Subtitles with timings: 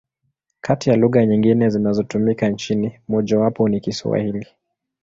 [0.61, 4.47] Kati ya lugha nyingine zinazotumika nchini, mojawapo ni Kiswahili.